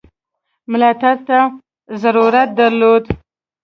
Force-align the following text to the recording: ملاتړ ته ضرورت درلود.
ملاتړ 0.71 1.15
ته 1.27 1.37
ضرورت 2.01 2.49
درلود. 2.59 3.03